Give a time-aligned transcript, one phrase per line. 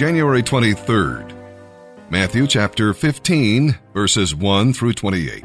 [0.00, 1.30] January 23rd,
[2.08, 5.44] Matthew chapter 15, verses 1 through 28.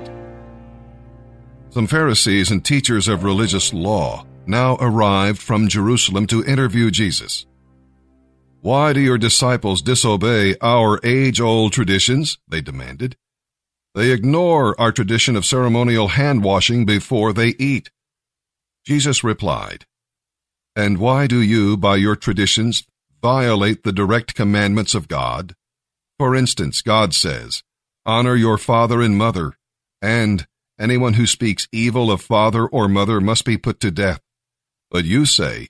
[1.71, 7.45] Some Pharisees and teachers of religious law now arrived from Jerusalem to interview Jesus.
[8.61, 12.37] Why do your disciples disobey our age old traditions?
[12.47, 13.17] They demanded.
[13.93, 17.91] They ignore our tradition of ceremonial hand washing before they eat.
[18.85, 19.83] Jesus replied,
[20.77, 22.85] And why do you, by your traditions,
[23.25, 25.55] violate the direct commandments of God?
[26.19, 27.63] For instance, God says,
[28.05, 29.53] Honor your father and mother,
[29.99, 30.45] and
[30.79, 34.21] anyone who speaks evil of father or mother must be put to death.
[34.91, 35.69] But you say,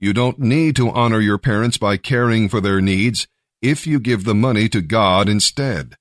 [0.00, 3.28] You don't need to honor your parents by caring for their needs
[3.60, 5.96] if you give the money to God instead.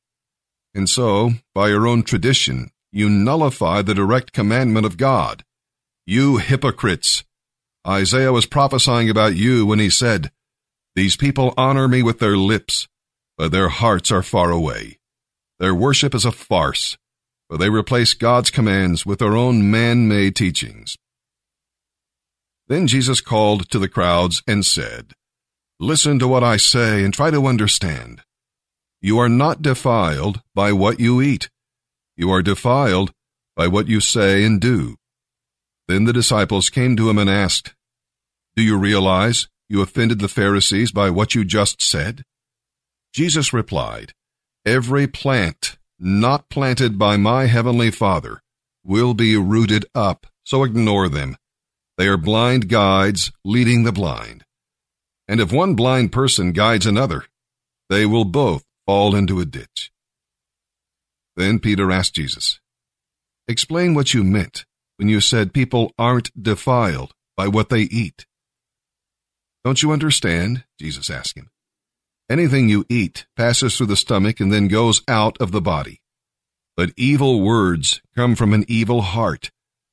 [0.73, 5.43] And so, by your own tradition, you nullify the direct commandment of God.
[6.05, 7.25] You hypocrites!
[7.85, 10.31] Isaiah was prophesying about you when he said,
[10.95, 12.87] These people honor me with their lips,
[13.37, 14.99] but their hearts are far away.
[15.59, 16.97] Their worship is a farce,
[17.49, 20.97] for they replace God's commands with their own man made teachings.
[22.67, 25.13] Then Jesus called to the crowds and said,
[25.79, 28.21] Listen to what I say and try to understand.
[29.01, 31.49] You are not defiled by what you eat.
[32.15, 33.11] You are defiled
[33.55, 34.95] by what you say and do.
[35.87, 37.73] Then the disciples came to him and asked,
[38.55, 42.21] Do you realize you offended the Pharisees by what you just said?
[43.11, 44.13] Jesus replied,
[44.63, 48.43] Every plant not planted by my heavenly Father
[48.83, 51.37] will be rooted up, so ignore them.
[51.97, 54.45] They are blind guides leading the blind.
[55.27, 57.25] And if one blind person guides another,
[57.89, 59.91] they will both fall into a ditch.
[61.35, 62.59] Then Peter asked Jesus,
[63.47, 64.65] Explain what you meant
[64.97, 68.27] when you said people aren't defiled by what they eat.
[69.63, 70.65] Don't you understand?
[70.77, 71.49] Jesus asked him.
[72.29, 76.01] Anything you eat passes through the stomach and then goes out of the body.
[76.75, 79.51] But evil words come from an evil heart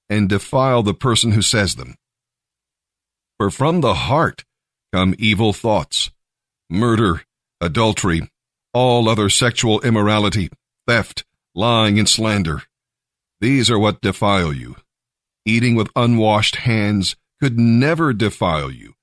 [0.08, 1.96] and defile the person who says them.
[3.38, 4.44] For from the heart
[4.92, 6.10] come evil thoughts,
[6.68, 7.22] murder,
[7.60, 8.28] adultery,
[8.72, 10.50] all other sexual immorality,
[10.86, 11.24] theft,
[11.54, 12.62] lying, and slander.
[13.40, 14.76] These are what defile you.
[15.44, 18.94] Eating with unwashed hands could never defile you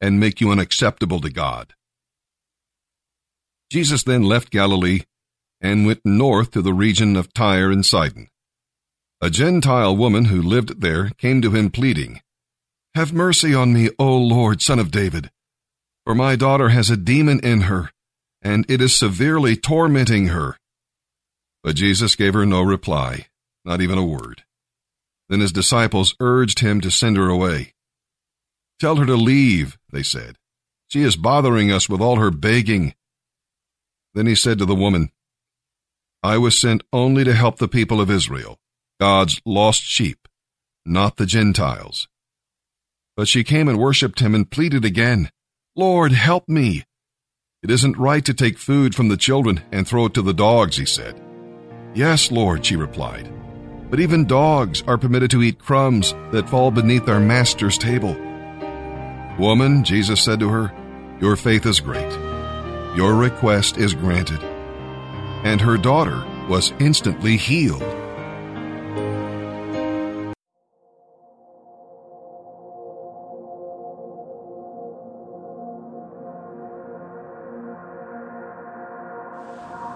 [0.00, 1.74] and make you unacceptable to God.
[3.70, 5.00] Jesus then left Galilee
[5.60, 8.28] and went north to the region of Tyre and Sidon.
[9.20, 12.20] A Gentile woman who lived there came to him pleading,
[12.94, 15.30] Have mercy on me, O Lord, son of David,
[16.04, 17.90] for my daughter has a demon in her
[18.46, 20.56] and it is severely tormenting her.
[21.64, 23.26] But Jesus gave her no reply,
[23.64, 24.44] not even a word.
[25.28, 27.74] Then his disciples urged him to send her away.
[28.78, 30.36] Tell her to leave, they said.
[30.88, 32.94] She is bothering us with all her begging.
[34.14, 35.10] Then he said to the woman,
[36.22, 38.58] I was sent only to help the people of Israel,
[39.00, 40.28] God's lost sheep,
[40.84, 42.08] not the Gentiles.
[43.16, 45.30] But she came and worshipped him and pleaded again,
[45.74, 46.84] Lord, help me.
[47.62, 50.76] It isn't right to take food from the children and throw it to the dogs,
[50.76, 51.18] he said.
[51.94, 53.32] Yes, Lord, she replied.
[53.90, 58.14] But even dogs are permitted to eat crumbs that fall beneath their master's table.
[59.38, 60.72] Woman, Jesus said to her,
[61.20, 62.10] Your faith is great.
[62.96, 64.42] Your request is granted.
[65.44, 67.82] And her daughter was instantly healed.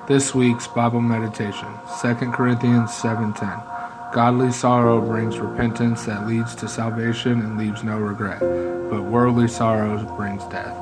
[0.06, 1.68] This week's Bible meditation,
[2.02, 3.79] 2 Corinthians 7:10.
[4.12, 10.02] Godly sorrow brings repentance that leads to salvation and leaves no regret, but worldly sorrow
[10.16, 10.76] brings death.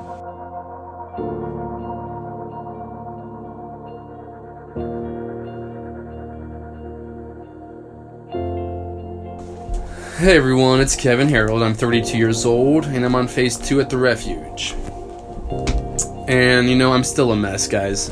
[10.18, 11.62] Hey everyone, it's Kevin Harold.
[11.62, 14.74] I'm 32 years old and I'm on phase 2 at the refuge.
[16.28, 18.10] And you know, I'm still a mess, guys.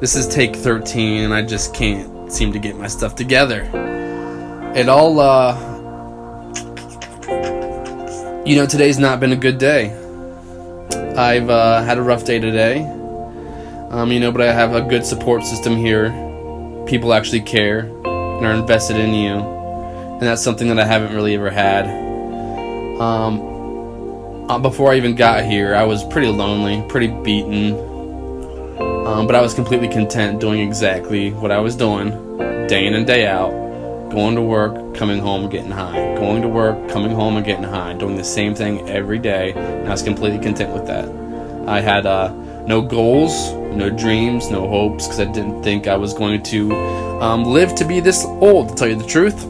[0.00, 3.62] This is take 13, and I just can't seem to get my stuff together.
[4.74, 5.54] It all, uh.
[8.44, 9.92] You know, today's not been a good day.
[11.16, 12.82] I've uh, had a rough day today.
[13.90, 16.10] Um, you know, but I have a good support system here.
[16.88, 19.34] People actually care and are invested in you.
[19.34, 21.86] And that's something that I haven't really ever had.
[23.00, 27.74] Um, uh, before I even got here, I was pretty lonely, pretty beaten,
[29.06, 32.10] um, but I was completely content doing exactly what I was doing,
[32.66, 33.52] day in and day out,
[34.10, 37.92] going to work, coming home, getting high, going to work, coming home, and getting high,
[37.94, 41.08] doing the same thing every day, and I was completely content with that.
[41.68, 42.32] I had uh,
[42.66, 46.74] no goals, no dreams, no hopes, because I didn't think I was going to
[47.20, 49.44] um, live to be this old, to tell you the truth.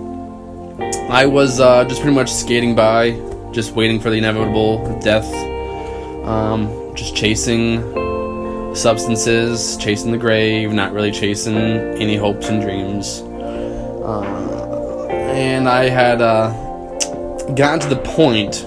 [1.11, 3.13] I was uh, just pretty much skating by,
[3.53, 5.33] just waiting for the inevitable death,
[6.25, 7.83] um, just chasing
[8.75, 13.24] substances, chasing the grave, not really chasing any hopes and dreams.
[14.05, 16.51] Uh, and I had uh,
[17.55, 18.67] gotten to the point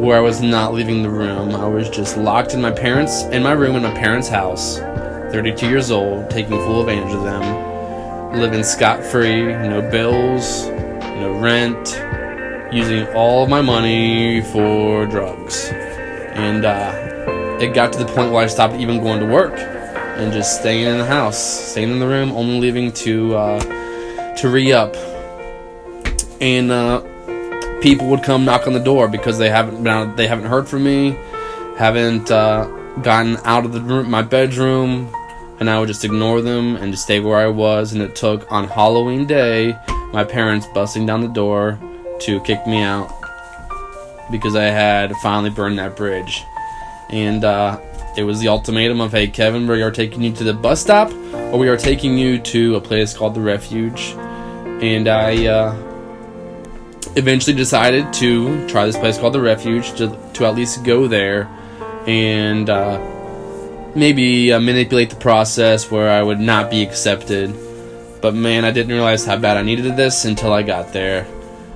[0.00, 1.56] where I was not leaving the room.
[1.56, 4.78] I was just locked in my parents in my room in my parents' house,
[5.32, 12.00] 32 years old, taking full advantage of them, living scot free, no bills, no rent,
[12.72, 15.68] using all of my money for drugs.
[16.34, 20.32] And uh, it got to the point where I stopped even going to work and
[20.32, 21.38] just staying in the house,
[21.72, 23.79] staying in the room, only leaving to uh,
[24.38, 24.94] to re up.
[26.40, 27.00] And uh,
[27.80, 30.84] people would come knock on the door because they haven't been they haven't heard from
[30.84, 31.16] me,
[31.76, 32.64] haven't uh,
[33.02, 35.14] gotten out of the room, my bedroom,
[35.58, 37.92] and I would just ignore them and just stay where I was.
[37.92, 39.76] And it took on Halloween day
[40.12, 41.78] my parents busting down the door
[42.20, 43.10] to kick me out
[44.30, 46.42] because I had finally burned that bridge,
[47.10, 47.78] and uh,
[48.16, 51.12] it was the ultimatum of hey Kevin, we are taking you to the bus stop
[51.52, 54.12] or we are taking you to a place called the Refuge,
[54.82, 55.46] and I.
[55.46, 55.86] Uh,
[57.16, 61.48] eventually decided to try this place called the Refuge to, to at least go there
[62.06, 62.98] and uh,
[63.94, 67.54] maybe uh, manipulate the process where I would not be accepted.
[68.22, 71.26] But man, I didn't realize how bad I needed this until I got there.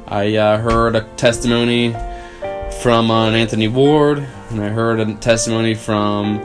[0.07, 1.93] I uh, heard a testimony
[2.83, 6.39] from uh, an Anthony Ward, and I heard a testimony from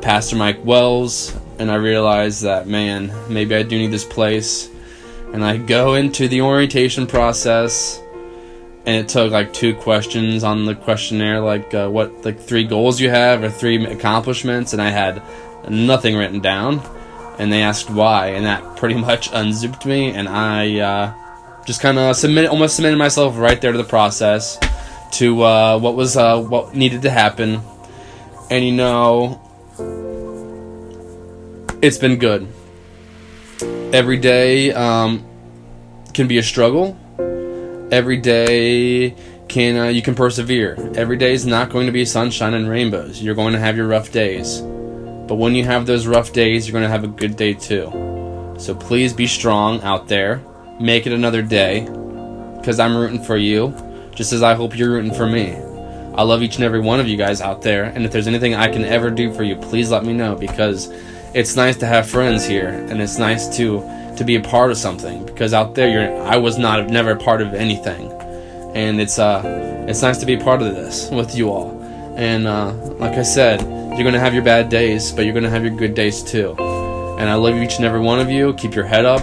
[0.00, 4.68] Pastor Mike Wells, and I realized that man, maybe I do need this place.
[5.32, 8.02] And I go into the orientation process
[8.84, 13.00] and it took like two questions on the questionnaire like uh, what like three goals
[13.00, 15.22] you have or three accomplishments and i had
[15.68, 16.82] nothing written down
[17.38, 21.14] and they asked why and that pretty much unzipped me and i uh,
[21.64, 24.58] just kind of submitted almost submitted myself right there to the process
[25.12, 27.60] to uh, what was uh, what needed to happen
[28.50, 29.40] and you know
[31.80, 32.46] it's been good
[33.92, 35.24] every day um,
[36.14, 36.98] can be a struggle
[37.90, 39.14] every day
[39.52, 40.78] can uh, you can persevere.
[40.94, 43.22] Every day is not going to be sunshine and rainbows.
[43.22, 44.60] You're going to have your rough days.
[44.60, 48.56] But when you have those rough days, you're going to have a good day too.
[48.58, 50.42] So please be strong out there.
[50.80, 51.84] Make it another day
[52.56, 53.74] because I'm rooting for you
[54.14, 55.56] just as I hope you're rooting for me.
[56.14, 58.54] I love each and every one of you guys out there, and if there's anything
[58.54, 60.92] I can ever do for you, please let me know because
[61.34, 63.80] it's nice to have friends here and it's nice to
[64.16, 67.16] to be a part of something because out there you're I was not never a
[67.16, 68.12] part of anything.
[68.74, 71.80] And it's uh it's nice to be part of this with you all.
[72.16, 73.62] And uh, like I said
[73.96, 76.54] you're gonna have your bad days but you're gonna have your good days too.
[77.18, 78.52] And I love each and every one of you.
[78.54, 79.22] Keep your head up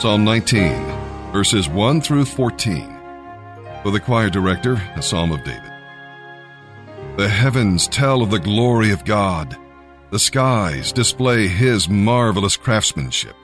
[0.00, 2.98] Psalm 19, verses 1 through 14.
[3.82, 5.70] For the choir director, a psalm of David.
[7.18, 9.58] The heavens tell of the glory of God.
[10.10, 13.36] The skies display his marvelous craftsmanship.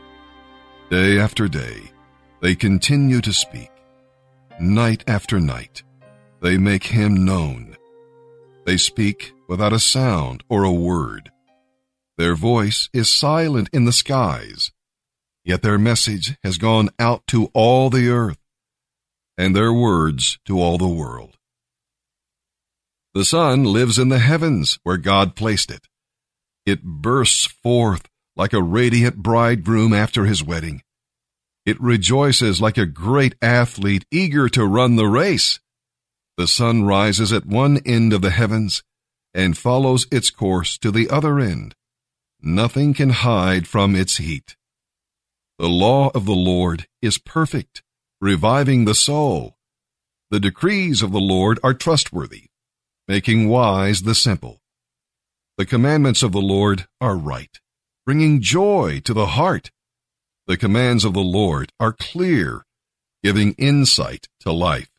[0.89, 1.93] Day after day,
[2.41, 3.71] they continue to speak.
[4.59, 5.83] Night after night,
[6.41, 7.77] they make him known.
[8.65, 11.31] They speak without a sound or a word.
[12.17, 14.73] Their voice is silent in the skies
[15.47, 18.41] Yet their message has gone out to all the earth,
[19.39, 21.39] and their words to all the world.
[23.15, 25.87] The sun lives in the heavens where God placed it.
[26.67, 30.83] It bursts forth like a radiant bridegroom after his wedding.
[31.65, 35.61] It rejoices like a great athlete eager to run the race.
[36.37, 38.83] The sun rises at one end of the heavens
[39.33, 41.77] and follows its course to the other end.
[42.43, 44.56] Nothing can hide from its heat.
[45.59, 47.83] The law of the Lord is perfect,
[48.21, 49.57] reviving the soul.
[50.31, 52.51] The decrees of the Lord are trustworthy,
[53.09, 54.61] making wise the simple.
[55.57, 57.59] The commandments of the Lord are right,
[58.05, 59.71] bringing joy to the heart.
[60.47, 62.67] The commands of the Lord are clear,
[63.25, 64.91] giving insight to life.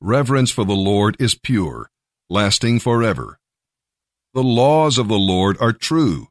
[0.00, 1.90] Reverence for the Lord is pure,
[2.30, 3.38] lasting forever.
[4.32, 6.28] The laws of the Lord are true,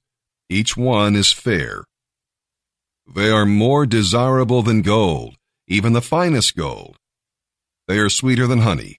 [0.49, 1.85] each one is fair.
[3.13, 5.35] They are more desirable than gold,
[5.67, 6.97] even the finest gold.
[7.87, 8.97] They are sweeter than honey,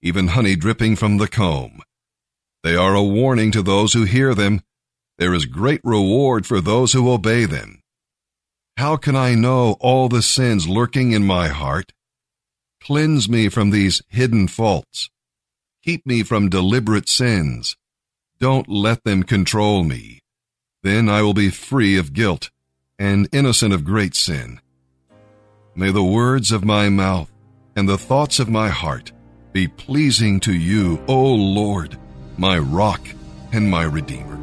[0.00, 1.80] even honey dripping from the comb.
[2.62, 4.62] They are a warning to those who hear them,
[5.18, 7.80] There is great reward for those who obey them.
[8.76, 11.92] How can I know all the sins lurking in my heart?
[12.80, 15.10] Cleanse me from these hidden faults.
[15.82, 17.76] Keep me from deliberate sins.
[18.38, 20.20] Don't let them control me.
[20.84, 22.50] Then I will be free of guilt
[22.98, 24.60] and innocent of great sin.
[25.74, 27.30] May the words of my mouth
[27.76, 29.12] and the thoughts of my heart
[29.52, 31.96] be pleasing to you, O Lord,
[32.36, 33.00] my rock
[33.52, 34.36] and my redeemer.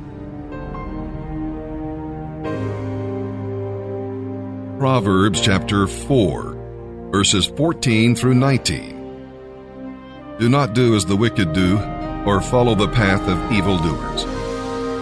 [4.79, 10.37] Proverbs chapter 4, verses 14 through 19.
[10.39, 11.77] Do not do as the wicked do,
[12.25, 14.23] or follow the path of evildoers.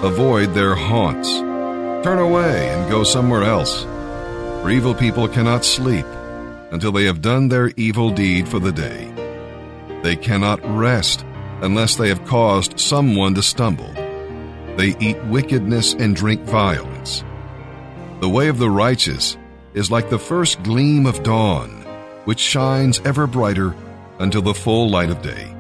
[0.03, 1.42] Avoid their haunts.
[2.03, 3.83] Turn away and go somewhere else.
[4.61, 6.05] For evil people cannot sleep
[6.71, 9.09] until they have done their evil deed for the day.
[10.03, 11.25] They cannot rest
[11.61, 13.93] unless they have caused someone to stumble.
[14.75, 17.23] They eat wickedness and drink violence.
[18.19, 19.37] The way of the righteous
[19.73, 21.69] is like the first gleam of dawn,
[22.25, 23.73] which shines ever brighter
[24.19, 25.55] until the full light of day.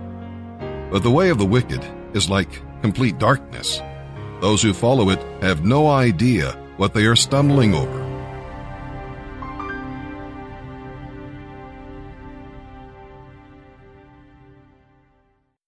[0.91, 3.81] But the way of the wicked is like complete darkness.
[4.43, 8.02] Those who follow it have no idea what they are stumbling over.